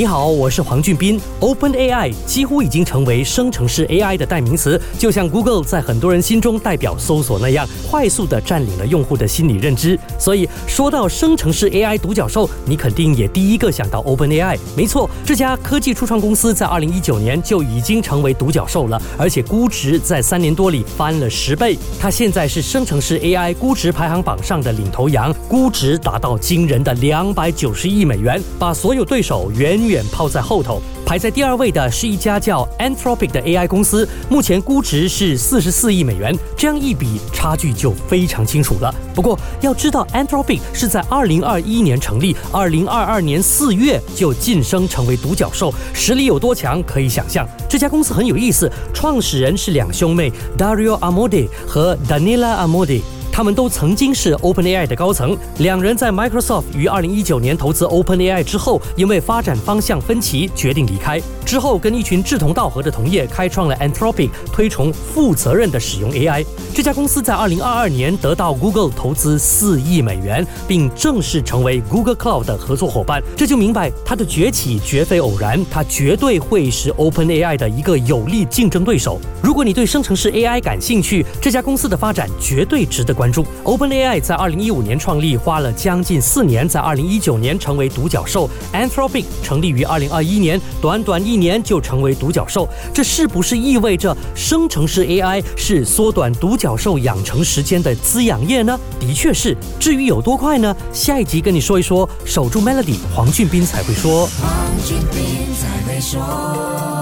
[0.00, 1.20] 你好，我是黄俊斌。
[1.40, 10.00] Open AI 几乎已经成为生成式 AI 的代名词，就像 Google 在很多人心中代表搜索那样，快速的占领了用户的心理认知。
[10.18, 14.58] 所以说到生成式 AI 独角兽，你肯定也第一个想到 Open AI。
[14.74, 21.76] 没错，这家科技初创公司在2019年就已经成为独角兽了，而且估值在三年多里翻了十倍。
[22.00, 29.89] 它现在是生成式 AI 估值排行榜上的领头羊，估值达到惊人的两百九十亿美元，把所有对手远。
[29.90, 36.36] 远抛在后头，排在第二位的是一家叫 Anthropic 的 AI 公司，目前估值是四十四亿美元。
[36.56, 38.94] 这样一比，差距就非常清楚了。
[39.14, 47.46] 不过要知道，Anthropic 是在二零二一年成立，二零二二年四月就晋升成为独角兽，实力有多强可以想象。
[47.68, 53.02] 这家公司很有意思，创始人是两兄妹 Dario Amodi 和 Daniela Amodi。
[53.40, 61.18] 他们都曾经是 OpenAI 的高层，两人在 Microsoft 于二零一九年投资 OpenAI 之后，因为发展方向分歧，决定离开。
[61.46, 66.44] 之后，跟一群志同道合的同业开创了 Anthropic，推崇负责任的使用 AI。
[66.74, 73.22] 这家公司在二零二二年得到 Google 投资四亿美元，并正式成为 Google Cloud 的合作伙伴。
[73.38, 79.18] 这就明白它的崛起绝非偶然，它绝对会是 OpenAI 的一个有力竞争对手。
[79.42, 83.14] 如果你对生成式 AI 感兴趣，这家公司的发展绝对值得。
[83.20, 83.29] 关注
[83.64, 88.48] OpenAI 在二零一五年创立，花了将近四年，在二零一九年成为独角兽。
[88.72, 98.78] Anthropic 成立于二零二一年，短短一年就成为独角兽，这是不是意味着生成式 AI 是缩短独角兽养成时间的滋养液呢？
[98.98, 99.56] 的确是。
[99.78, 100.74] 至于有多快呢？
[100.92, 102.08] 下一集跟你说一说。
[102.24, 104.26] 守住 Melody，黄俊斌才会说。
[104.26, 104.50] 黄
[104.84, 106.99] 俊斌才会说。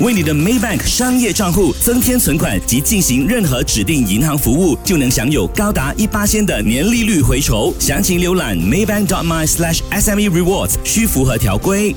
[0.00, 7.72] 为你的 Maybank 商业账户增添存款及进行任何指定银行服务，就能享有高达一八千的年利率回酬。
[7.78, 11.94] 详情浏览 Maybank.my/SME Rewards，需符合条规。